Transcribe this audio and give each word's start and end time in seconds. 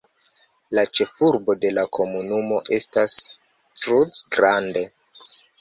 La 0.77 0.85
ĉefurbo 0.99 1.55
de 1.65 1.71
la 1.79 1.83
komunumo 1.99 2.63
estas 2.79 3.15
Cruz 3.83 4.27
Grande. 4.39 4.87